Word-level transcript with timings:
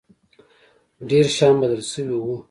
ډېر 1.09 1.25
شيان 1.35 1.55
بدل 1.61 1.81
سوي 1.91 2.15
وو. 2.19 2.35